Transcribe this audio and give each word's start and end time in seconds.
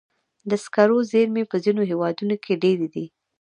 د 0.49 0.51
سکرو 0.63 0.97
زیرمې 1.11 1.43
په 1.51 1.57
ځینو 1.63 1.81
هېوادونو 1.91 2.35
کې 2.43 2.53
ډېرې 2.63 2.87
دي. 2.93 3.05